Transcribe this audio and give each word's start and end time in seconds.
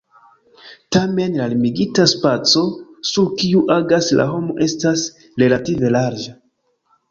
Tamen 0.95 1.35
la 1.41 1.45
limigita 1.51 2.05
spaco, 2.13 2.63
sur 3.11 3.29
kiu 3.43 3.63
agas 3.77 4.09
la 4.23 4.27
homo, 4.33 4.59
estas 4.71 5.07
relative 5.45 5.95
larĝa. 6.01 6.39